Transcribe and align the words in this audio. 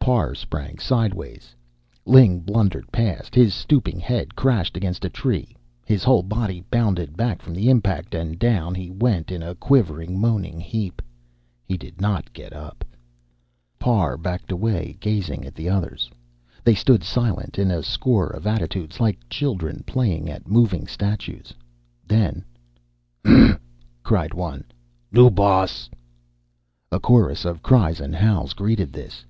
Parr 0.00 0.34
sprang 0.34 0.78
sidewise. 0.78 1.54
Ling 2.06 2.40
blundered 2.40 2.90
past. 2.90 3.34
His 3.34 3.52
stooping 3.52 4.00
head 4.00 4.34
crashed 4.34 4.74
against 4.74 5.04
a 5.04 5.10
tree, 5.10 5.54
his 5.84 6.02
whole 6.02 6.22
body 6.22 6.64
bounded 6.70 7.14
back 7.14 7.42
from 7.42 7.54
the 7.54 7.68
impact, 7.68 8.14
and 8.14 8.38
down 8.38 8.74
he 8.74 8.90
went 8.90 9.30
in 9.30 9.42
a 9.42 9.54
quivering, 9.54 10.18
moaning 10.18 10.58
heap. 10.58 11.02
He 11.66 11.76
did 11.76 12.00
not 12.00 12.32
get 12.32 12.54
up. 12.54 12.86
Parr 13.78 14.16
backed 14.16 14.50
away, 14.50 14.96
gazing 14.98 15.44
at 15.44 15.54
the 15.54 15.68
others. 15.68 16.10
They 16.64 16.74
stood 16.74 17.04
silent 17.04 17.58
in 17.58 17.70
a 17.70 17.82
score 17.82 18.28
of 18.28 18.46
attitudes, 18.46 18.98
like 18.98 19.18
children 19.28 19.84
playing 19.86 20.30
at 20.30 20.48
moving 20.48 20.86
statues. 20.86 21.52
Then: 22.08 22.42
"Huh!" 23.26 23.58
cried 24.02 24.32
one. 24.32 24.64
"New 25.12 25.28
boss!" 25.28 25.90
A 26.90 26.98
chorus 26.98 27.44
of 27.44 27.62
cries 27.62 28.00
and 28.00 28.16
howls 28.16 28.54
greeted 28.54 28.94
this. 28.94 29.26